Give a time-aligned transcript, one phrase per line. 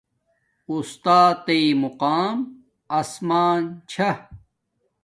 [0.69, 2.35] اُستات تݵ مقام
[2.99, 4.09] اسمان چھا